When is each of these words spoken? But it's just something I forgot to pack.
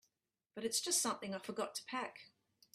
But 0.55 0.65
it's 0.65 0.81
just 0.81 0.99
something 0.99 1.35
I 1.35 1.37
forgot 1.37 1.75
to 1.75 1.83
pack. 1.85 2.31